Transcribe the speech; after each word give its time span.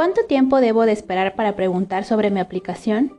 ¿Cuánto 0.00 0.24
tiempo 0.24 0.62
debo 0.62 0.86
de 0.86 0.92
esperar 0.92 1.34
para 1.34 1.56
preguntar 1.56 2.04
sobre 2.04 2.30
mi 2.30 2.40
aplicación? 2.40 3.18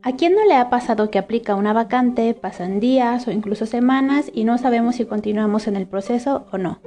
¿A 0.00 0.16
quién 0.16 0.34
no 0.34 0.46
le 0.46 0.54
ha 0.54 0.70
pasado 0.70 1.10
que 1.10 1.18
aplica 1.18 1.54
una 1.54 1.74
vacante, 1.74 2.32
pasan 2.32 2.80
días 2.80 3.28
o 3.28 3.32
incluso 3.32 3.66
semanas 3.66 4.30
y 4.32 4.44
no 4.44 4.56
sabemos 4.56 4.96
si 4.96 5.04
continuamos 5.04 5.66
en 5.66 5.76
el 5.76 5.86
proceso 5.86 6.46
o 6.52 6.56
no? 6.56 6.80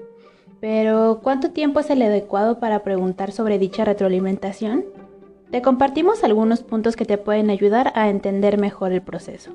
Pero, 0.60 1.20
¿cuánto 1.22 1.52
tiempo 1.52 1.80
es 1.80 1.92
el 1.92 2.02
adecuado 2.02 2.60
para 2.60 2.80
preguntar 2.80 3.32
sobre 3.32 3.60
dicha 3.60 3.86
retroalimentación? 3.86 4.84
Te 5.52 5.62
compartimos 5.62 6.24
algunos 6.24 6.64
puntos 6.64 6.96
que 6.96 7.06
te 7.06 7.20
pueden 7.20 7.52
ayudar 7.52 7.94
a 7.94 8.10
entender 8.10 8.58
mejor 8.58 8.94
el 8.94 9.04
proceso. 9.04 9.52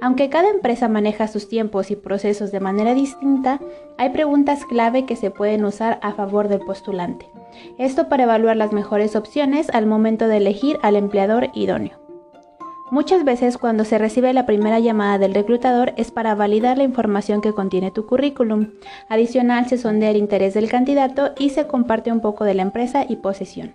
Aunque 0.00 0.28
cada 0.28 0.50
empresa 0.50 0.88
maneja 0.88 1.26
sus 1.26 1.48
tiempos 1.48 1.90
y 1.90 1.96
procesos 1.96 2.52
de 2.52 2.60
manera 2.60 2.94
distinta, 2.94 3.60
hay 3.96 4.10
preguntas 4.10 4.64
clave 4.64 5.06
que 5.06 5.16
se 5.16 5.30
pueden 5.30 5.64
usar 5.64 5.98
a 6.02 6.12
favor 6.12 6.48
del 6.48 6.60
postulante. 6.60 7.28
Esto 7.78 8.08
para 8.08 8.24
evaluar 8.24 8.56
las 8.56 8.72
mejores 8.72 9.16
opciones 9.16 9.68
al 9.70 9.86
momento 9.86 10.28
de 10.28 10.36
elegir 10.36 10.78
al 10.82 10.96
empleador 10.96 11.48
idóneo. 11.54 11.98
Muchas 12.90 13.24
veces 13.24 13.58
cuando 13.58 13.84
se 13.84 13.98
recibe 13.98 14.32
la 14.32 14.46
primera 14.46 14.78
llamada 14.78 15.18
del 15.18 15.34
reclutador 15.34 15.92
es 15.96 16.10
para 16.10 16.34
validar 16.34 16.78
la 16.78 16.84
información 16.84 17.42
que 17.42 17.52
contiene 17.52 17.90
tu 17.90 18.06
currículum. 18.06 18.70
Adicional 19.10 19.68
se 19.68 19.76
sondea 19.76 20.10
el 20.10 20.16
interés 20.16 20.54
del 20.54 20.70
candidato 20.70 21.32
y 21.38 21.50
se 21.50 21.66
comparte 21.66 22.10
un 22.10 22.20
poco 22.20 22.44
de 22.44 22.54
la 22.54 22.62
empresa 22.62 23.04
y 23.06 23.16
posesión. 23.16 23.74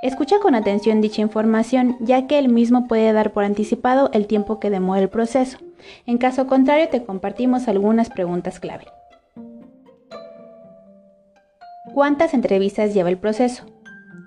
Escucha 0.00 0.38
con 0.38 0.54
atención 0.54 1.00
dicha 1.00 1.22
información 1.22 1.96
ya 1.98 2.28
que 2.28 2.38
el 2.38 2.48
mismo 2.48 2.86
puede 2.86 3.12
dar 3.12 3.32
por 3.32 3.42
anticipado 3.42 4.10
el 4.12 4.28
tiempo 4.28 4.60
que 4.60 4.70
demora 4.70 5.00
el 5.00 5.08
proceso. 5.08 5.58
En 6.06 6.18
caso 6.18 6.46
contrario 6.46 6.88
te 6.88 7.02
compartimos 7.04 7.66
algunas 7.66 8.08
preguntas 8.08 8.60
clave. 8.60 8.86
¿Cuántas 11.94 12.32
entrevistas 12.32 12.94
lleva 12.94 13.08
el 13.08 13.18
proceso? 13.18 13.64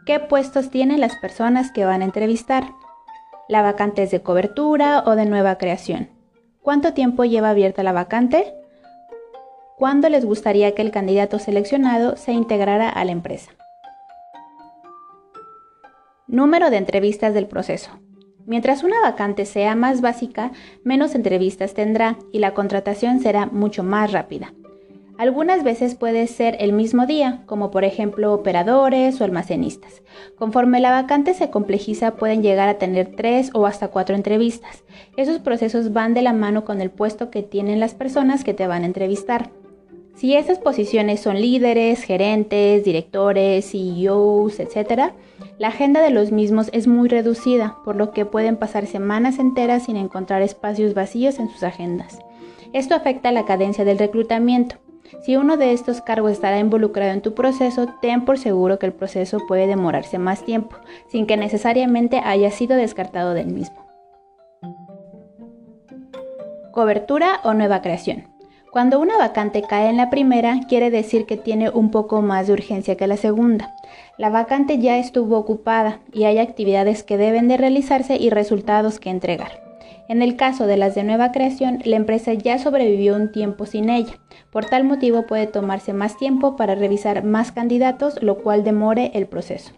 ¿Qué 0.05 0.19
puestos 0.19 0.69
tienen 0.71 0.99
las 0.99 1.15
personas 1.17 1.71
que 1.71 1.85
van 1.85 2.01
a 2.01 2.05
entrevistar? 2.05 2.65
¿La 3.47 3.61
vacante 3.61 4.03
es 4.03 4.11
de 4.11 4.21
cobertura 4.21 5.03
o 5.05 5.15
de 5.15 5.25
nueva 5.25 5.57
creación? 5.57 6.09
¿Cuánto 6.61 6.93
tiempo 6.93 7.23
lleva 7.23 7.51
abierta 7.51 7.81
la 7.81 7.93
vacante? 7.93 8.53
¿Cuándo 9.77 10.09
les 10.09 10.25
gustaría 10.25 10.75
que 10.75 10.81
el 10.81 10.91
candidato 10.91 11.39
seleccionado 11.39 12.17
se 12.17 12.33
integrara 12.33 12.89
a 12.89 13.05
la 13.05 13.13
empresa? 13.13 13.51
Número 16.31 16.69
de 16.69 16.77
entrevistas 16.77 17.33
del 17.33 17.45
proceso. 17.45 17.91
Mientras 18.45 18.85
una 18.85 19.01
vacante 19.01 19.45
sea 19.45 19.75
más 19.75 19.99
básica, 19.99 20.53
menos 20.81 21.13
entrevistas 21.13 21.73
tendrá 21.73 22.17
y 22.31 22.39
la 22.39 22.53
contratación 22.53 23.19
será 23.19 23.47
mucho 23.47 23.83
más 23.83 24.13
rápida. 24.13 24.53
Algunas 25.17 25.65
veces 25.65 25.95
puede 25.95 26.25
ser 26.27 26.55
el 26.61 26.71
mismo 26.71 27.05
día, 27.05 27.43
como 27.47 27.69
por 27.69 27.83
ejemplo 27.83 28.31
operadores 28.31 29.19
o 29.19 29.25
almacenistas. 29.25 30.03
Conforme 30.37 30.79
la 30.79 30.91
vacante 30.91 31.33
se 31.33 31.49
complejiza 31.49 32.15
pueden 32.15 32.41
llegar 32.41 32.69
a 32.69 32.77
tener 32.77 33.13
tres 33.13 33.49
o 33.53 33.65
hasta 33.65 33.89
cuatro 33.89 34.15
entrevistas. 34.15 34.85
Esos 35.17 35.39
procesos 35.39 35.91
van 35.91 36.13
de 36.13 36.21
la 36.21 36.31
mano 36.31 36.63
con 36.63 36.79
el 36.79 36.91
puesto 36.91 37.29
que 37.29 37.43
tienen 37.43 37.81
las 37.81 37.93
personas 37.93 38.45
que 38.45 38.53
te 38.53 38.67
van 38.67 38.83
a 38.83 38.87
entrevistar. 38.87 39.51
Si 40.15 40.35
esas 40.35 40.59
posiciones 40.59 41.19
son 41.19 41.41
líderes, 41.41 42.03
gerentes, 42.03 42.83
directores, 42.83 43.71
CEOs, 43.71 44.59
etc., 44.59 45.13
la 45.57 45.69
agenda 45.69 46.01
de 46.01 46.11
los 46.11 46.31
mismos 46.31 46.69
es 46.73 46.87
muy 46.87 47.09
reducida, 47.09 47.77
por 47.83 47.95
lo 47.95 48.11
que 48.11 48.25
pueden 48.25 48.57
pasar 48.57 48.85
semanas 48.85 49.39
enteras 49.39 49.85
sin 49.85 49.97
encontrar 49.97 50.41
espacios 50.41 50.93
vacíos 50.93 51.39
en 51.39 51.49
sus 51.49 51.63
agendas. 51.63 52.19
Esto 52.73 52.95
afecta 52.95 53.31
la 53.31 53.45
cadencia 53.45 53.83
del 53.83 53.99
reclutamiento. 53.99 54.77
Si 55.23 55.35
uno 55.35 55.57
de 55.57 55.73
estos 55.73 56.01
cargos 56.01 56.31
estará 56.31 56.59
involucrado 56.59 57.11
en 57.11 57.21
tu 57.21 57.33
proceso, 57.33 57.87
ten 58.01 58.23
por 58.23 58.37
seguro 58.37 58.79
que 58.79 58.85
el 58.85 58.93
proceso 58.93 59.39
puede 59.47 59.67
demorarse 59.67 60.17
más 60.17 60.43
tiempo, 60.45 60.77
sin 61.09 61.25
que 61.25 61.37
necesariamente 61.37 62.21
haya 62.23 62.49
sido 62.49 62.75
descartado 62.75 63.33
del 63.33 63.47
mismo. 63.47 63.85
Cobertura 66.71 67.41
o 67.43 67.53
nueva 67.53 67.81
creación. 67.81 68.30
Cuando 68.71 69.01
una 69.01 69.17
vacante 69.17 69.63
cae 69.63 69.89
en 69.89 69.97
la 69.97 70.09
primera, 70.09 70.61
quiere 70.69 70.89
decir 70.89 71.25
que 71.25 71.35
tiene 71.35 71.69
un 71.69 71.91
poco 71.91 72.21
más 72.21 72.47
de 72.47 72.53
urgencia 72.53 72.95
que 72.95 73.05
la 73.05 73.17
segunda. 73.17 73.75
La 74.17 74.29
vacante 74.29 74.79
ya 74.79 74.97
estuvo 74.97 75.37
ocupada 75.37 75.99
y 76.13 76.23
hay 76.23 76.37
actividades 76.37 77.03
que 77.03 77.17
deben 77.17 77.49
de 77.49 77.57
realizarse 77.57 78.15
y 78.15 78.29
resultados 78.29 79.01
que 79.01 79.09
entregar. 79.09 79.61
En 80.07 80.21
el 80.21 80.37
caso 80.37 80.67
de 80.67 80.77
las 80.77 80.95
de 80.95 81.03
nueva 81.03 81.33
creación, 81.33 81.79
la 81.83 81.97
empresa 81.97 82.31
ya 82.31 82.59
sobrevivió 82.59 83.17
un 83.17 83.33
tiempo 83.33 83.65
sin 83.65 83.89
ella. 83.89 84.13
Por 84.53 84.63
tal 84.63 84.85
motivo 84.85 85.27
puede 85.27 85.47
tomarse 85.47 85.91
más 85.91 86.15
tiempo 86.17 86.55
para 86.55 86.73
revisar 86.73 87.25
más 87.25 87.51
candidatos, 87.51 88.23
lo 88.23 88.37
cual 88.37 88.63
demore 88.63 89.11
el 89.15 89.27
proceso. 89.27 89.73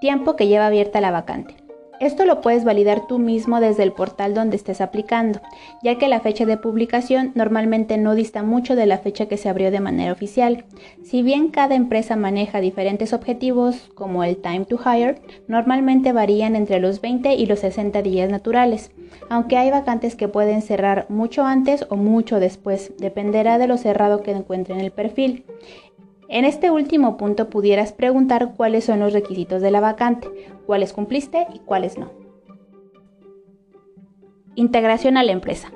Tiempo 0.00 0.34
que 0.34 0.48
lleva 0.48 0.66
abierta 0.66 1.00
la 1.00 1.12
vacante. 1.12 1.65
Esto 1.98 2.26
lo 2.26 2.42
puedes 2.42 2.64
validar 2.64 3.06
tú 3.06 3.18
mismo 3.18 3.58
desde 3.58 3.82
el 3.82 3.92
portal 3.92 4.34
donde 4.34 4.56
estés 4.56 4.80
aplicando, 4.80 5.40
ya 5.82 5.96
que 5.96 6.08
la 6.08 6.20
fecha 6.20 6.44
de 6.44 6.58
publicación 6.58 7.32
normalmente 7.34 7.96
no 7.96 8.14
dista 8.14 8.42
mucho 8.42 8.76
de 8.76 8.84
la 8.84 8.98
fecha 8.98 9.26
que 9.26 9.38
se 9.38 9.48
abrió 9.48 9.70
de 9.70 9.80
manera 9.80 10.12
oficial. 10.12 10.64
Si 11.02 11.22
bien 11.22 11.48
cada 11.48 11.74
empresa 11.74 12.14
maneja 12.16 12.60
diferentes 12.60 13.12
objetivos, 13.14 13.88
como 13.94 14.24
el 14.24 14.36
time 14.36 14.66
to 14.66 14.78
hire, 14.78 15.22
normalmente 15.48 16.12
varían 16.12 16.54
entre 16.54 16.80
los 16.80 17.00
20 17.00 17.34
y 17.34 17.46
los 17.46 17.60
60 17.60 18.02
días 18.02 18.30
naturales, 18.30 18.90
aunque 19.30 19.56
hay 19.56 19.70
vacantes 19.70 20.16
que 20.16 20.28
pueden 20.28 20.62
cerrar 20.62 21.06
mucho 21.08 21.44
antes 21.44 21.86
o 21.88 21.96
mucho 21.96 22.40
después, 22.40 22.92
dependerá 22.98 23.58
de 23.58 23.68
lo 23.68 23.78
cerrado 23.78 24.22
que 24.22 24.32
encuentren 24.32 24.80
el 24.80 24.90
perfil. 24.90 25.44
En 26.28 26.44
este 26.44 26.70
último 26.70 27.16
punto 27.16 27.50
pudieras 27.50 27.92
preguntar 27.92 28.54
cuáles 28.56 28.84
son 28.84 29.00
los 29.00 29.12
requisitos 29.12 29.62
de 29.62 29.70
la 29.70 29.80
vacante, 29.80 30.28
cuáles 30.66 30.92
cumpliste 30.92 31.46
y 31.54 31.60
cuáles 31.60 31.98
no. 31.98 32.10
Integración 34.54 35.16
a 35.16 35.22
la 35.22 35.32
empresa. 35.32 35.70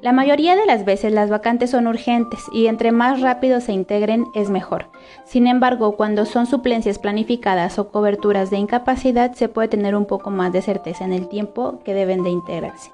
La 0.00 0.12
mayoría 0.12 0.54
de 0.54 0.64
las 0.64 0.84
veces 0.84 1.12
las 1.12 1.28
vacantes 1.28 1.70
son 1.70 1.88
urgentes 1.88 2.44
y 2.52 2.68
entre 2.68 2.92
más 2.92 3.20
rápido 3.20 3.60
se 3.60 3.72
integren 3.72 4.26
es 4.32 4.48
mejor. 4.48 4.90
Sin 5.24 5.48
embargo, 5.48 5.96
cuando 5.96 6.24
son 6.24 6.46
suplencias 6.46 7.00
planificadas 7.00 7.80
o 7.80 7.90
coberturas 7.90 8.50
de 8.50 8.58
incapacidad 8.58 9.32
se 9.32 9.48
puede 9.48 9.66
tener 9.66 9.96
un 9.96 10.06
poco 10.06 10.30
más 10.30 10.52
de 10.52 10.62
certeza 10.62 11.04
en 11.04 11.12
el 11.12 11.28
tiempo 11.28 11.80
que 11.84 11.94
deben 11.94 12.22
de 12.22 12.30
integrarse. 12.30 12.92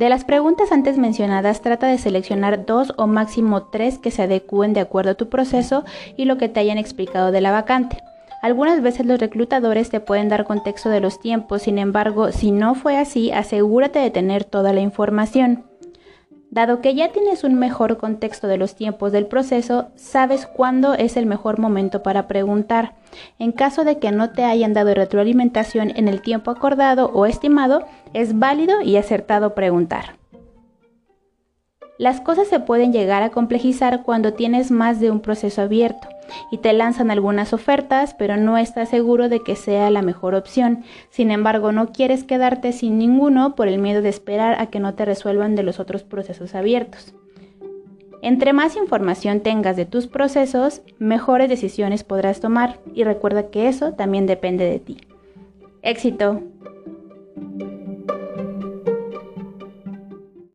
De 0.00 0.08
las 0.08 0.24
preguntas 0.24 0.72
antes 0.72 0.96
mencionadas, 0.96 1.60
trata 1.60 1.86
de 1.86 1.98
seleccionar 1.98 2.64
dos 2.64 2.94
o 2.96 3.06
máximo 3.06 3.64
tres 3.64 3.98
que 3.98 4.10
se 4.10 4.22
adecúen 4.22 4.72
de 4.72 4.80
acuerdo 4.80 5.10
a 5.10 5.14
tu 5.14 5.28
proceso 5.28 5.84
y 6.16 6.24
lo 6.24 6.38
que 6.38 6.48
te 6.48 6.58
hayan 6.58 6.78
explicado 6.78 7.32
de 7.32 7.42
la 7.42 7.50
vacante. 7.50 7.98
Algunas 8.40 8.80
veces 8.80 9.04
los 9.04 9.20
reclutadores 9.20 9.90
te 9.90 10.00
pueden 10.00 10.30
dar 10.30 10.46
contexto 10.46 10.88
de 10.88 11.00
los 11.00 11.20
tiempos, 11.20 11.60
sin 11.60 11.76
embargo, 11.76 12.32
si 12.32 12.50
no 12.50 12.74
fue 12.74 12.96
así, 12.96 13.30
asegúrate 13.30 13.98
de 13.98 14.10
tener 14.10 14.44
toda 14.44 14.72
la 14.72 14.80
información. 14.80 15.69
Dado 16.50 16.80
que 16.80 16.96
ya 16.96 17.12
tienes 17.12 17.44
un 17.44 17.54
mejor 17.54 17.96
contexto 17.96 18.48
de 18.48 18.56
los 18.56 18.74
tiempos 18.74 19.12
del 19.12 19.26
proceso, 19.26 19.90
sabes 19.94 20.46
cuándo 20.46 20.94
es 20.94 21.16
el 21.16 21.24
mejor 21.24 21.60
momento 21.60 22.02
para 22.02 22.26
preguntar. 22.26 22.96
En 23.38 23.52
caso 23.52 23.84
de 23.84 23.98
que 23.98 24.10
no 24.10 24.30
te 24.30 24.42
hayan 24.42 24.72
dado 24.72 24.92
retroalimentación 24.92 25.92
en 25.94 26.08
el 26.08 26.22
tiempo 26.22 26.50
acordado 26.50 27.06
o 27.14 27.24
estimado, 27.24 27.86
es 28.14 28.36
válido 28.36 28.82
y 28.82 28.96
acertado 28.96 29.54
preguntar. 29.54 30.16
Las 31.98 32.20
cosas 32.20 32.48
se 32.48 32.58
pueden 32.58 32.92
llegar 32.92 33.22
a 33.22 33.30
complejizar 33.30 34.02
cuando 34.02 34.32
tienes 34.32 34.72
más 34.72 34.98
de 34.98 35.12
un 35.12 35.20
proceso 35.20 35.62
abierto 35.62 36.08
y 36.50 36.58
te 36.58 36.72
lanzan 36.72 37.10
algunas 37.10 37.52
ofertas, 37.52 38.14
pero 38.14 38.36
no 38.36 38.58
estás 38.58 38.88
seguro 38.88 39.28
de 39.28 39.40
que 39.40 39.56
sea 39.56 39.90
la 39.90 40.02
mejor 40.02 40.34
opción. 40.34 40.84
Sin 41.10 41.30
embargo, 41.30 41.72
no 41.72 41.92
quieres 41.92 42.24
quedarte 42.24 42.72
sin 42.72 42.98
ninguno 42.98 43.54
por 43.54 43.68
el 43.68 43.78
miedo 43.78 44.02
de 44.02 44.08
esperar 44.08 44.60
a 44.60 44.66
que 44.66 44.80
no 44.80 44.94
te 44.94 45.04
resuelvan 45.04 45.54
de 45.54 45.62
los 45.62 45.80
otros 45.80 46.02
procesos 46.02 46.54
abiertos. 46.54 47.14
Entre 48.22 48.52
más 48.52 48.76
información 48.76 49.40
tengas 49.40 49.76
de 49.76 49.86
tus 49.86 50.06
procesos, 50.06 50.82
mejores 50.98 51.48
decisiones 51.48 52.04
podrás 52.04 52.40
tomar 52.40 52.78
y 52.94 53.04
recuerda 53.04 53.48
que 53.50 53.68
eso 53.68 53.92
también 53.92 54.26
depende 54.26 54.64
de 54.66 54.78
ti. 54.78 54.98
Éxito. 55.82 56.42